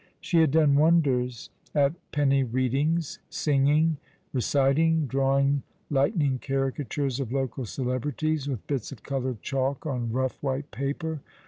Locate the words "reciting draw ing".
4.33-5.61